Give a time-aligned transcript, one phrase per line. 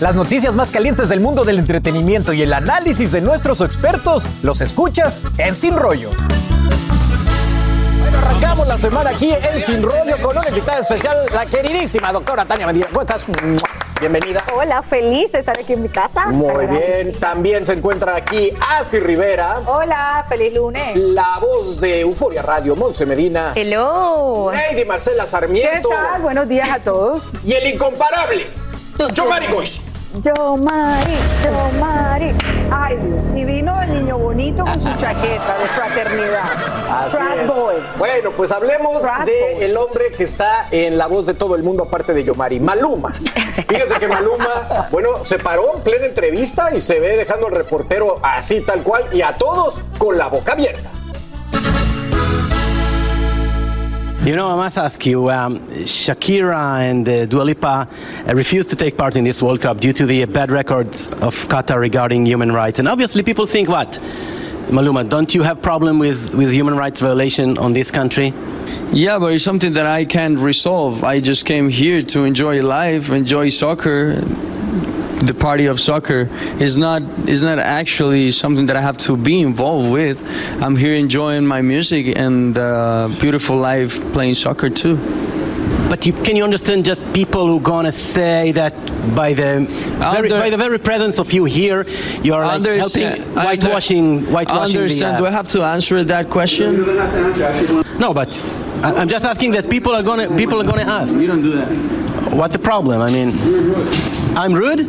[0.00, 4.60] Las noticias más calientes del mundo del entretenimiento y el análisis de nuestros expertos los
[4.60, 6.10] escuchas en Sin Rollo.
[7.98, 12.44] Bueno, arrancamos la semana aquí en Sin Rollo con una invitada especial, la queridísima doctora
[12.44, 12.88] Tania Medina.
[12.88, 13.24] ¿Cómo estás?
[13.98, 14.44] Bienvenida.
[14.54, 16.26] Hola, feliz de estar aquí en mi casa.
[16.26, 17.18] Muy bien.
[17.18, 19.62] También se encuentra aquí Asti Rivera.
[19.64, 20.94] Hola, feliz lunes.
[20.94, 23.54] La voz de Euforia Radio, Monse Medina.
[23.56, 24.52] Hello.
[24.52, 25.88] Lady Marcela Sarmiento.
[25.88, 26.20] ¿Qué tal?
[26.20, 27.32] Buenos días a todos.
[27.42, 28.46] Y el incomparable,
[28.98, 29.82] Yo Goiz.
[30.22, 31.12] Yo Mari,
[31.44, 32.32] yo Mari.
[32.72, 33.26] Ay Dios.
[33.34, 36.44] Y vino el niño bonito con su chaqueta de fraternidad.
[36.88, 37.46] Así Frat es.
[37.46, 37.74] boy.
[37.98, 39.64] Bueno, pues hablemos Frat de boy.
[39.64, 43.12] el hombre que está en la voz de todo el mundo, aparte de Yomari, Maluma.
[43.68, 48.18] Fíjense que Maluma, bueno, se paró en plena entrevista y se ve dejando al reportero
[48.22, 50.90] así tal cual y a todos con la boca abierta.
[54.26, 57.88] You know, I must ask you, um, Shakira and uh, Dua Lipa
[58.26, 61.46] uh, refused to take part in this World Cup due to the bad records of
[61.46, 62.80] Qatar regarding human rights.
[62.80, 64.00] And obviously people think, what?
[64.66, 68.34] Maluma, don't you have problem with, with human rights violation on this country?
[68.90, 71.04] Yeah, but it's something that I can't resolve.
[71.04, 74.24] I just came here to enjoy life, enjoy soccer.
[75.26, 76.28] The party of soccer
[76.60, 80.22] is not is not actually something that I have to be involved with.
[80.62, 84.96] I'm here enjoying my music and uh, beautiful life playing soccer too.
[85.90, 88.74] But you, can you understand just people who gonna say that
[89.16, 89.66] by the
[89.98, 91.86] very, Under- by the very presence of you here,
[92.22, 95.14] you are like Understand- helping whitewashing, I whitewashing understand.
[95.14, 95.18] the.
[95.22, 96.84] Do uh, I have to answer that question?
[97.98, 98.30] no, but
[98.82, 101.18] I, I'm just asking that people are gonna people are gonna ask.
[101.18, 102.05] You don't do that.
[102.30, 103.00] What the problem?
[103.00, 103.30] I mean,
[104.36, 104.80] I'm rude.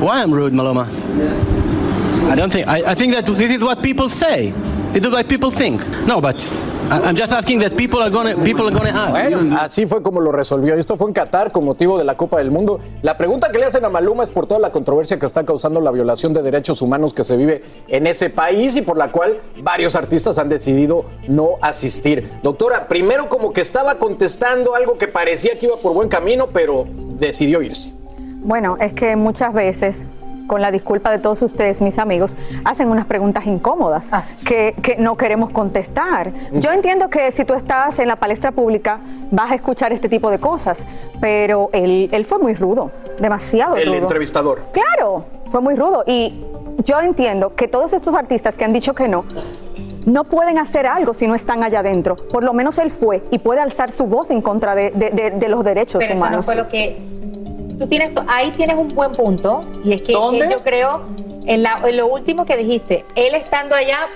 [0.00, 0.86] Why I'm rude, Maloma?
[2.30, 2.68] I don't think.
[2.68, 4.52] I, I think that this is what people say.
[4.94, 5.86] Is what people think.
[6.06, 6.46] No, but
[6.90, 9.12] I'm just asking that people are gonna people are gonna ask.
[9.12, 10.74] Bueno, así fue como lo resolvió.
[10.74, 12.80] Esto fue en Qatar con motivo de la Copa del Mundo.
[13.02, 15.80] La pregunta que le hacen a Maluma es por toda la controversia que está causando
[15.80, 19.38] la violación de derechos humanos que se vive en ese país y por la cual
[19.62, 22.30] varios artistas han decidido no asistir.
[22.42, 26.86] Doctora, primero como que estaba contestando algo que parecía que iba por buen camino, pero
[27.14, 27.92] decidió irse.
[28.44, 30.06] Bueno, es que muchas veces,
[30.46, 34.06] con la disculpa de todos ustedes, mis amigos, hacen unas preguntas incómodas
[34.46, 36.32] que, que no queremos contestar.
[36.52, 39.00] Yo entiendo que si tú estás en la palestra pública
[39.30, 40.78] vas a escuchar este tipo de cosas,
[41.20, 43.98] pero él, él fue muy rudo, demasiado El rudo.
[43.98, 44.62] entrevistador.
[44.72, 46.04] Claro, fue muy rudo.
[46.06, 46.44] Y
[46.84, 49.24] yo entiendo que todos estos artistas que han dicho que no,
[50.04, 52.16] no pueden hacer algo si no están allá adentro.
[52.16, 55.30] Por lo menos él fue y puede alzar su voz en contra de, de- de-
[55.30, 56.36] de los derechos Pero eso humanos.
[56.38, 57.21] no fue lo que.
[57.82, 59.64] Tú tienes, ahí tienes un buen punto.
[59.84, 61.02] Y es que eh, yo creo,
[61.46, 64.06] en, la- en lo último que dijiste, él estando allá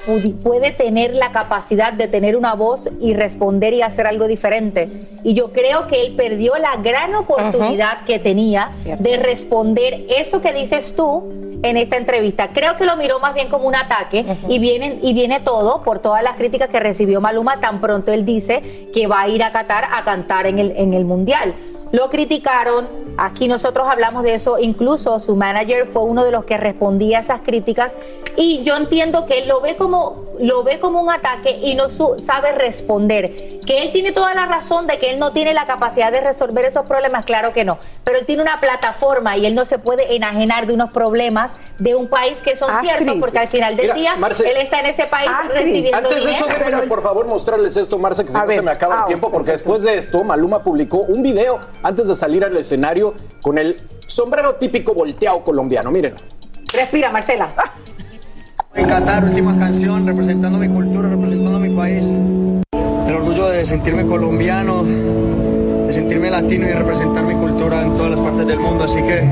[0.45, 4.89] puede tener la capacidad de tener una voz y responder y hacer algo diferente.
[5.25, 8.71] Y yo creo que él perdió la gran oportunidad que tenía
[9.01, 11.33] de responder eso que dices tú
[11.65, 12.51] en esta entrevista.
[12.53, 15.99] Creo que lo miró más bien como un ataque y, vienen, y viene todo por
[15.99, 18.63] todas las críticas que recibió Maluma tan pronto él dice
[18.95, 21.55] que va a ir a Qatar a cantar en el, en el Mundial.
[21.93, 22.87] Lo criticaron,
[23.19, 27.21] Aquí nosotros hablamos de eso, incluso su manager fue uno de los que respondía a
[27.21, 27.97] esas críticas.
[28.37, 31.89] Y yo entiendo que él lo ve como lo ve como un ataque y no
[31.89, 33.61] su- sabe responder.
[33.65, 36.67] Que él tiene toda la razón de que él no tiene la capacidad de resolver
[36.67, 40.15] esos problemas, claro que no, pero él tiene una plataforma y él no se puede
[40.15, 42.91] enajenar de unos problemas de un país que son Astrid.
[42.97, 45.97] ciertos porque al final del Mira, día Marce, él está en ese país Astrid, recibiendo
[45.97, 46.65] Antes de eso, dinero.
[46.67, 49.01] déjenme por favor mostrarles esto, Marce, que si A no ver, se me acaba ah,
[49.01, 53.06] el tiempo, porque después de esto, Maluma publicó un video antes de salir al escenario
[53.43, 55.91] con el sombrero típico volteado colombiano.
[55.91, 56.15] Miren.
[56.73, 57.53] Respira, Marcela.
[58.75, 62.19] En Qatar, última canción, representando mi cultura, representando mi país.
[63.07, 68.21] El orgullo de sentirme colombiano, de sentirme latino y representar mi cultura en todas las
[68.21, 68.85] partes del mundo.
[68.85, 69.29] Así que,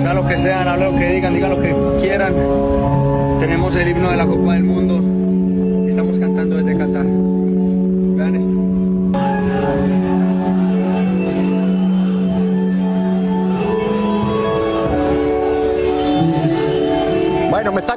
[0.00, 2.34] sea lo que sean, hablen lo que digan, digan lo que quieran.
[3.40, 7.06] Tenemos el himno de la Copa del Mundo y estamos cantando desde Qatar.
[7.06, 8.71] Vean esto.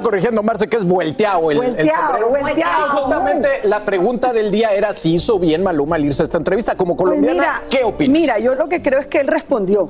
[0.05, 2.29] Corrigiendo Marce que es volteado el, sombrero.
[2.29, 2.89] volteado.
[2.91, 6.77] Justamente la pregunta del día era si hizo bien Maluma al irse a esta entrevista.
[6.77, 8.11] Como Pues colombiana, mira, ¿qué opinas?
[8.11, 9.89] Mira, yo lo que creo es que él respondió.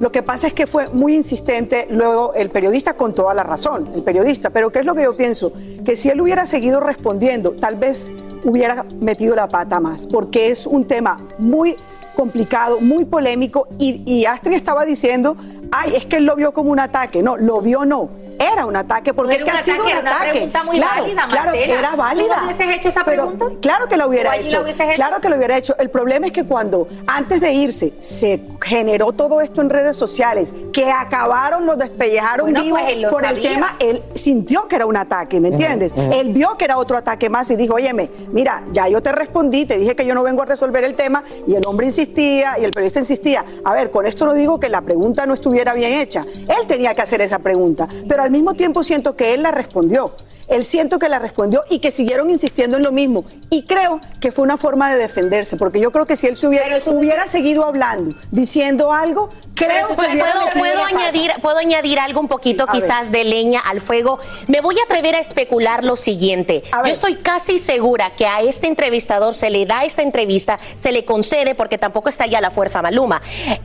[0.00, 3.88] Lo que pasa es que fue muy insistente luego el periodista con toda la razón,
[3.94, 4.50] el periodista.
[4.50, 5.52] Pero ¿qué es lo que yo pienso?
[5.84, 8.10] Que si él hubiera seguido respondiendo, tal vez
[8.42, 11.76] hubiera metido la pata más, porque es un tema muy
[12.16, 13.68] complicado, muy polémico.
[13.78, 15.36] Y, y Astrid estaba diciendo,
[15.70, 17.22] ay, es que él lo vio como un ataque.
[17.22, 18.21] No, lo vio no.
[18.52, 20.30] Era un ataque porque No es que ha sido ataque, un era una ataque.
[20.32, 22.36] pregunta muy claro, válida, claro, era ¿Tú válida.
[22.36, 23.58] no hubieses hecho esa Pero pregunta?
[23.60, 24.64] Claro que la hubiera ¿Tú hecho.
[24.94, 25.74] Claro que lo hubiera hecho.
[25.78, 30.52] El problema es que cuando antes de irse se generó todo esto en redes sociales,
[30.72, 34.76] que acabaron, los despellejaron Bueno, vivos pues él lo por el tema, él sintió que
[34.76, 35.92] era un ataque, ¿me entiendes?
[35.96, 39.64] Él vio que era otro ataque más y dijo, óyeme, mira, ya yo te respondí,
[39.66, 42.64] te dije que yo no vengo a resolver el tema y el hombre insistía y
[42.64, 43.44] el periodista insistía.
[43.64, 46.24] A ver, con esto no digo que la pregunta no estuviera bien hecha.
[46.48, 50.12] Él tenía que hacer esa pregunta, pero al mismo tiempo siento que él la respondió.
[50.48, 53.24] Él siento que la respondió y que siguieron insistiendo en lo mismo.
[53.50, 56.46] Y creo que fue una forma de defenderse, porque yo creo que si él se
[56.46, 60.10] hubiera, hubiera seguido hablando, diciendo algo, creo que ¿Puedo,
[60.58, 64.18] puedo- añadir, puedo añadir algo un poquito Sí, quizás de leña al fuego.
[64.48, 66.62] Me voy a atrever a especular lo siguiente.
[66.84, 71.04] Yo estoy casi segura que a este entrevistador se le da esta entrevista, se le
[71.04, 73.20] concede porque tampoco está ya la fuerza Maluma.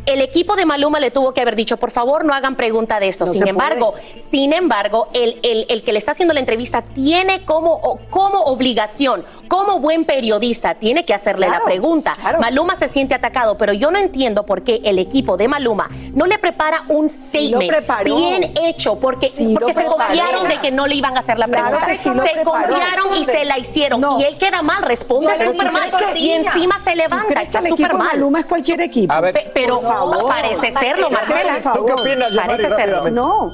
[0.05, 3.07] El equipo de Maluma le tuvo que haber dicho, por favor, no hagan pregunta de
[3.07, 3.25] esto.
[3.25, 3.93] No sin embargo,
[4.29, 9.25] sin embargo, el, el- el que le está haciendo la entrevista tiene como, como obligación,
[9.47, 12.17] como buen periodista, tiene que hacerle la Claro, pregunta.
[12.39, 16.25] Maluma se siente atacado, pero yo no entiendo por qué el equipo de Maluma no
[16.25, 17.71] le prepara un statement
[18.03, 21.47] bien hecho, porque, Sí porque se confiaron de que no le iban a hacer la
[21.47, 21.87] pregunta.
[21.95, 24.01] sí se confiaron y se la hicieron.
[24.19, 25.91] Y él queda mal, responde súper ¿tú mal.
[26.13, 28.07] que- Y encima se ¿Tú levanta, está súper mal.
[28.13, 29.13] Maluma es cualquier equipo.
[29.13, 29.33] A ver.
[29.33, 30.27] Pe- pero Por favor.
[30.27, 31.55] parece serlo, Marcela.
[31.73, 33.09] ¿Tú qué opinas, Yamari, Parece serlo.
[33.11, 33.53] No,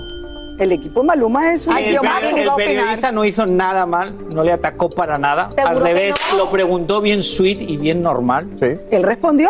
[0.59, 2.35] el equipo Maluma es un el, equipazo.
[2.35, 5.49] peri- el periodista no hizo nada mal, no le atacó para nada.
[5.55, 6.37] ¿Seguro Al revés, no?
[6.37, 8.47] lo preguntó bien sweet y bien normal.
[8.61, 9.49] ¿Él respondió?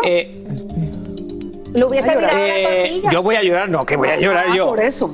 [1.73, 3.09] Lo hubiese Eh, mirado la tortilla.
[3.11, 4.65] yo voy a llorar, no, que voy a llorar Ah, yo.
[4.67, 5.13] por eso.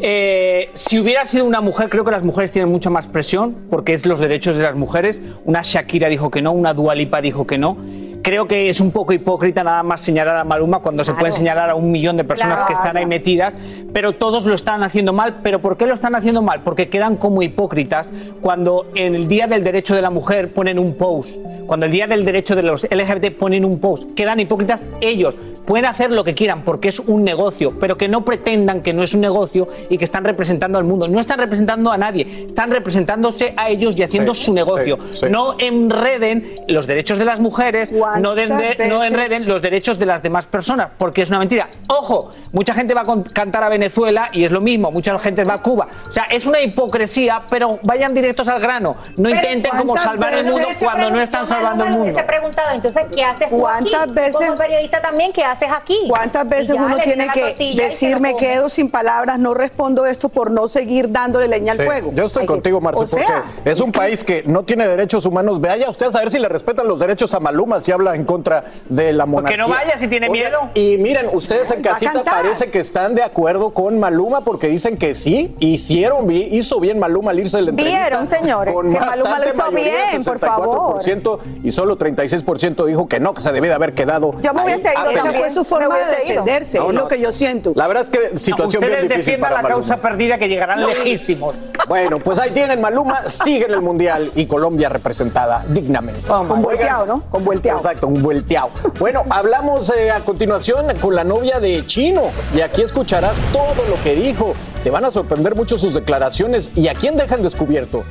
[0.00, 3.92] Eh, si hubiera sido una mujer, creo que las mujeres tienen mucha más presión porque
[3.94, 5.20] es los derechos de las mujeres.
[5.44, 7.76] Una Shakira dijo que no, una Dualipa dijo que no.
[8.22, 11.70] Creo que es un poco hipócrita nada más señalar a Maluma cuando se pueden señalar
[11.70, 13.54] a un millón de personas que están ahí metidas,
[13.92, 15.38] pero todos lo están haciendo mal.
[15.42, 16.62] ¿Pero por qué lo están haciendo mal?
[16.62, 18.10] Porque quedan como hipócritas
[18.40, 22.06] cuando en el Día del Derecho de la Mujer ponen un post, cuando el Día
[22.06, 24.14] del Derecho de los LGBT ponen un post.
[24.14, 25.36] Quedan hipócritas ellos.
[25.64, 29.02] Pueden hacer lo que quieran porque es un negocio, pero que no pretendan que no
[29.02, 31.08] es un negocio y que están representando al mundo.
[31.08, 34.98] No están representando a nadie, están representándose a ellos y haciendo Sí, su negocio.
[35.12, 35.30] sí, sí.
[35.30, 40.88] No enreden los derechos de las mujeres, no, enreden los derechos de las demás personas,
[40.96, 41.68] porque es una mentira.
[41.88, 45.54] Ojo, mucha gente va a cantar a Venezuela y es lo mismo, mucha gente va
[45.54, 45.88] a Cuba.
[46.08, 48.96] O sea, es una hipocresía, pero vayan directos al grano.
[49.16, 52.04] No Pero intenten como ¿cuántas salvar el mundo se cuando no están salvando el mundo.
[52.04, 53.90] hubiese preguntado, entonces, ¿qué haces tú aquí?
[53.90, 55.98] ¿Cuántas veces- Como periodista también, ¿qué haces aquí?
[56.08, 58.44] ¿Cuántas veces uno tiene que se decir me come"?
[58.44, 62.12] quedo sin palabras, no respondo esto por no seguir dándole leña al Sí, fuego?
[62.14, 65.60] Yo estoy Hay contigo, Marce, sea, porque es un país que no tiene derechos humanos.
[65.60, 68.64] Vaya usted a saber si le respetan los derechos a Maluma si habla en contra
[68.88, 69.56] de la monarquía.
[69.56, 70.70] no vaya si tiene miedo.
[70.74, 75.14] Y miren, ustedes en casita parece que están de acuerdo con Maluma porque dicen que
[75.14, 78.00] sí, hicieron, hizo bien Maluma al irse de la entrevista.
[78.00, 80.98] Vieron, señores, con que Maluma lo hizo mayoría, bien, por favor.
[80.98, 84.34] 64%, y solo 36% dijo que no, que se debía de haber quedado.
[84.40, 87.08] Yo me ahí hubiese ido a Esa fue su forma de defenderse, No, es lo
[87.08, 87.72] que yo siento.
[87.74, 89.86] La verdad es que situación bien difícil para la Maluma.
[89.86, 91.54] causa perdida que llegarán lejísimos.
[91.88, 96.22] Bueno, pues ahí tienen Maluma, sigue en el Mundial y Colombia representada dignamente.
[96.26, 97.22] Con volteado, ¿no?
[97.30, 97.78] Con volteado.
[97.80, 98.70] Pues exacto, un vuelteado.
[98.98, 104.02] Bueno, hablamos eh, a continuación con la novia de Chino y aquí escucharás todo lo
[104.02, 104.54] que dijo.
[104.84, 108.04] Te van a sorprender mucho sus declaraciones y a quién dejan descubierto.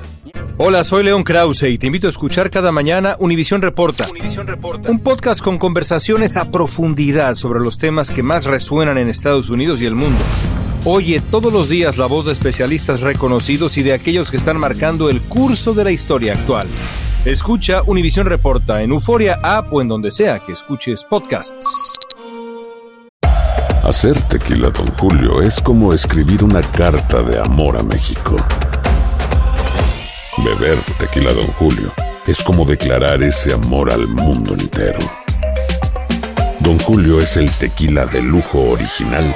[0.57, 4.07] Hola, soy León Krause y te invito a escuchar cada mañana Univisión Reporta,
[4.87, 9.79] un podcast con conversaciones a profundidad sobre los temas que más resuenan en Estados Unidos
[9.81, 10.19] y el mundo.
[10.89, 15.09] Oye todos los días la voz de especialistas reconocidos y de aquellos que están marcando
[15.09, 16.65] el curso de la historia actual.
[17.25, 21.97] Escucha Univisión Reporta en Euforia App o en donde sea que escuches podcasts.
[23.83, 28.37] Hacer tequila, Don Julio, es como escribir una carta de amor a México.
[30.37, 31.91] Beber tequila, Don Julio,
[32.25, 34.99] es como declarar ese amor al mundo entero.
[36.61, 39.35] Don Julio es el tequila de lujo original,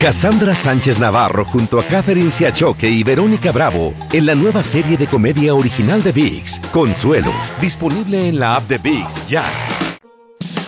[0.00, 5.06] Cassandra Sánchez Navarro junto a Catherine Siachoque y Verónica Bravo en la nueva serie de
[5.06, 7.30] comedia original de VIX, Consuelo,
[7.60, 9.44] disponible en la app de VIX ya.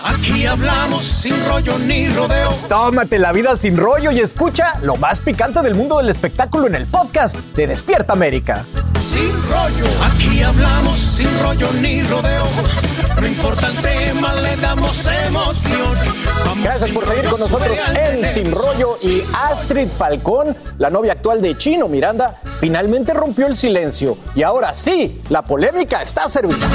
[0.05, 2.51] Aquí hablamos sin rollo ni rodeo.
[2.69, 6.75] Tómate la vida sin rollo y escucha lo más picante del mundo del espectáculo en
[6.75, 8.67] el podcast de Despierta América.
[9.03, 9.87] Sin rollo.
[10.05, 12.45] Aquí hablamos sin rollo ni rodeo.
[13.23, 15.97] No importa el tema, le damos emoción.
[16.45, 21.41] Vamos Gracias por seguir con nosotros en Sin Rollo y Astrid Falcón, la novia actual
[21.41, 26.67] de Chino Miranda, finalmente rompió el silencio y ahora sí, la polémica está servida.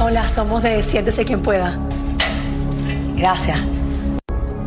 [0.00, 1.78] Hola, somos de Siéntese quien pueda.
[3.14, 3.60] Gracias.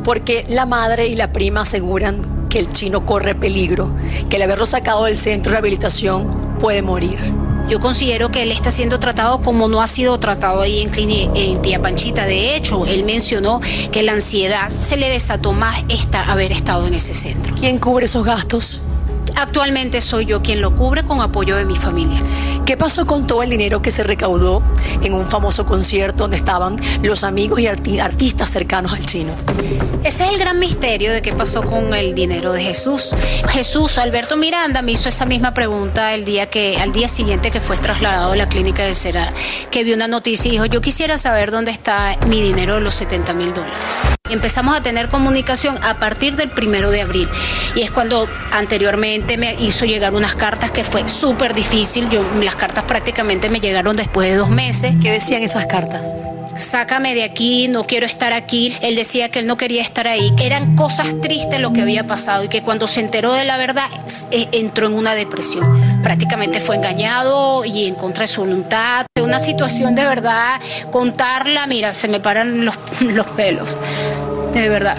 [0.03, 3.91] Porque la madre y la prima aseguran que el chino corre peligro,
[4.29, 7.49] que al haberlo sacado del centro de rehabilitación puede morir.
[7.70, 11.30] Yo considero que él está siendo tratado como no ha sido tratado ahí en, Clini-
[11.36, 12.26] en Tía Panchita.
[12.26, 13.62] De hecho, él mencionó
[13.92, 17.56] que la ansiedad se le desató más esta, haber estado en ese centro.
[17.60, 18.82] ¿Quién cubre esos gastos?
[19.36, 22.21] Actualmente soy yo quien lo cubre con apoyo de mi familia.
[22.65, 24.62] ¿Qué pasó con todo el dinero que se recaudó
[25.01, 29.33] en un famoso concierto donde estaban los amigos y arti- artistas cercanos al chino?
[30.03, 33.13] Ese es el gran misterio de qué pasó con el dinero de Jesús.
[33.50, 37.59] Jesús, Alberto Miranda, me hizo esa misma pregunta el día que, al día siguiente que
[37.59, 39.33] fue trasladado a la clínica del Cerar,
[39.71, 42.95] que vio una noticia y dijo, yo quisiera saber dónde está mi dinero de los
[42.95, 44.19] 70 mil dólares.
[44.29, 47.27] Empezamos a tener comunicación a partir del primero de abril.
[47.75, 52.09] Y es cuando anteriormente me hizo llegar unas cartas que fue súper difícil.
[52.09, 54.95] Yo, las cartas prácticamente me llegaron después de dos meses.
[55.01, 56.01] ¿Qué decían esas cartas?
[56.56, 58.75] Sácame de aquí, no quiero estar aquí.
[58.82, 60.34] Él decía que él no quería estar ahí.
[60.41, 63.88] Eran cosas tristes lo que había pasado y que cuando se enteró de la verdad
[64.32, 66.01] eh, entró en una depresión.
[66.03, 69.06] Prácticamente fue engañado y en contra de su voluntad.
[69.22, 70.60] Una situación de verdad,
[70.91, 73.77] contarla, mira, se me paran los, los pelos.
[74.53, 74.98] De verdad.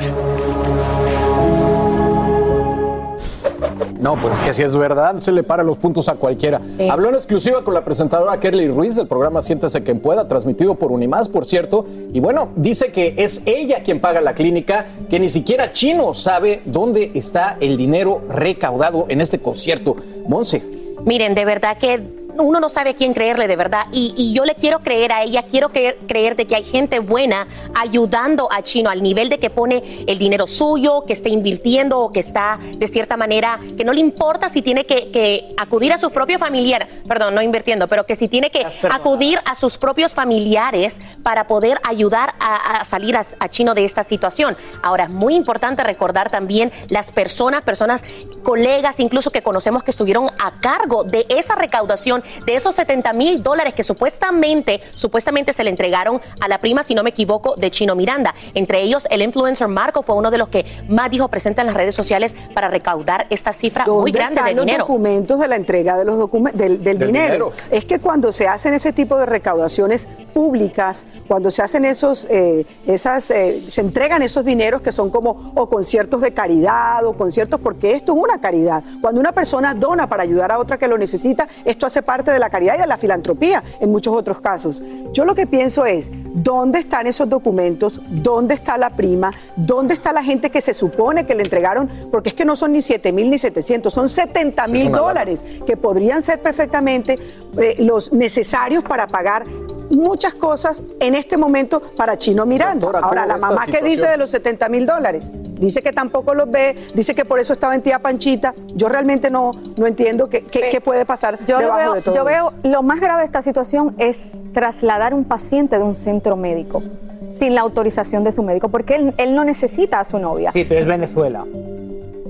[4.01, 6.61] No, pues que si es verdad, se le para los puntos a cualquiera.
[6.91, 10.91] Habló en exclusiva con la presentadora Kerly Ruiz del programa Siéntese quien pueda, transmitido por
[10.91, 11.85] Unimás, por cierto.
[12.13, 16.63] Y bueno, dice que es ella quien paga la clínica, que ni siquiera Chino sabe
[16.65, 19.97] dónde está el dinero recaudado en este concierto.
[20.27, 20.65] Monse.
[21.05, 23.87] Miren, de verdad que uno no sabe a quién creerle de verdad.
[23.93, 26.99] Y, y yo le quiero creer a ella, quiero creer, creer de que hay gente
[26.99, 32.01] buena ayudando a Chino al nivel de que pone el dinero suyo, que está invirtiendo
[32.01, 35.93] o que está de cierta manera, que no le importa si tiene que, que acudir
[35.93, 39.79] a sus propios familiares, perdón, no invirtiendo, pero que si tiene que acudir a sus
[39.79, 44.57] propios familiares para poder ayudar a, a salir a, a Chino de esta situación.
[44.83, 48.05] Ahora, es muy importante recordar también las personas, personas,
[48.41, 53.43] colegas incluso que conocemos que estuvieron a cargo de esa recaudación de esos 70 mil
[53.43, 57.71] dólares que supuestamente, supuestamente se le entregaron a la prima, si no me equivoco, de
[57.71, 58.35] Chino Miranda.
[58.55, 61.77] Entre ellos, el influencer Marco fue uno de los que más dijo presente en las
[61.77, 64.85] redes sociales para recaudar esta cifra muy ¿Dónde grande están de los dinero.
[64.85, 67.51] documentos de la entrega de los documentos del, del Del dinero?
[67.51, 67.53] dinero.
[67.71, 72.65] Es que cuando se hacen ese tipo de recaudaciones públicas, cuando se hacen esos, eh,
[72.87, 77.61] esas, eh, se entregan esos dineros que son como o conciertos de caridad o conciertos,
[77.61, 78.83] porque esto es una caridad.
[79.01, 82.39] Cuando una persona dona para ayudar a otra que lo necesita, esto hace parte de
[82.39, 84.83] la caridad y de la filantropía en muchos otros casos.
[85.13, 88.01] Yo lo que pienso es, ¿dónde están esos documentos?
[88.09, 89.33] ¿Dónde está la prima?
[89.57, 91.89] ¿Dónde está la gente que se supone que le entregaron?
[92.11, 95.77] Porque es que no son ni 7 mil ni 700, son 70 mil dólares que
[95.77, 97.19] podrían ser perfectamente
[97.59, 99.45] eh, los necesarios para pagar
[99.91, 102.81] muchas cosas en este momento para Chino Miranda.
[102.87, 106.35] Doctora, Ahora, ¿cómo la mamá que dice de los 70 mil dólares, dice que tampoco
[106.35, 108.55] los ve, dice que por eso estaba en tía Panchita.
[108.75, 112.15] Yo realmente no, no entiendo qué, qué- qué puede pasar Yo, debajo veo, de todo.
[112.15, 116.37] yo veo lo más grave de esta situación es trasladar un paciente de un centro
[116.37, 116.83] médico
[117.31, 120.51] sin la autorización de su médico, porque él, él no necesita a su novia.
[120.53, 121.45] Sí, pero es Venezuela.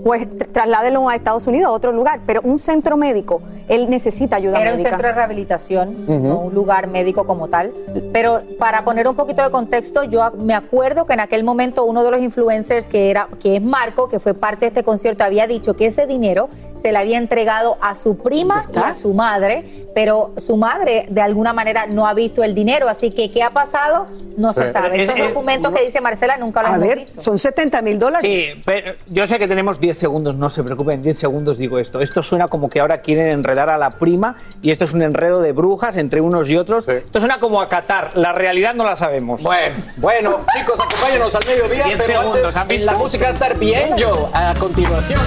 [0.05, 4.37] Pues tr- trasládelo a Estados Unidos, a otro lugar, pero un centro médico, él necesita
[4.37, 6.19] ayuda Era un centro de rehabilitación, Ujú.
[6.29, 7.73] no un lugar médico como tal.
[8.13, 12.03] Pero para poner un poquito de contexto, yo me acuerdo que en aquel momento uno
[12.03, 15.47] de los influencers que era, que es Marco, que fue parte de este concierto, había
[15.47, 19.65] dicho que ese dinero se le había entregado a su prima y a su madre,
[19.95, 22.89] pero su madre de alguna manera no ha visto el dinero.
[22.89, 24.07] Así que, ¿qué ha pasado?
[24.39, 25.03] No se sabe.
[25.03, 27.21] Esos eh, documentos que dice Marcela nunca los A hemos ver, visto.
[27.21, 28.23] son 70 mil dólares.
[28.55, 32.01] Sí, pero yo sé que tenemos 10 segundos, no se preocupen, 10 segundos digo esto.
[32.01, 35.41] Esto suena como que ahora quieren enredar a la prima y esto es un enredo
[35.41, 36.89] de brujas entre unos y otros.
[36.89, 39.43] Esto suena como a Qatar, la realidad no la sabemos.
[39.43, 41.85] Bueno, bueno, chicos, acompáñenos al mediodía.
[41.85, 42.93] 10 pero segundos, antes, ¿han visto?
[42.93, 45.21] La música va a estar bien, Joe, a continuación.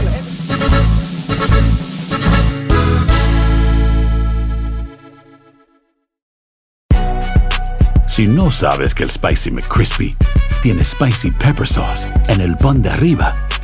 [8.07, 10.15] Si no sabes que el Spicy McCrispy
[10.61, 13.33] tiene Spicy Pepper Sauce en el pan de arriba